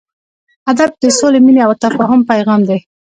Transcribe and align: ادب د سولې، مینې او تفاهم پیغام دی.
ادب 0.71 0.89
د 1.01 1.03
سولې، 1.19 1.39
مینې 1.45 1.61
او 1.67 1.71
تفاهم 1.83 2.21
پیغام 2.31 2.61
دی. 2.69 2.79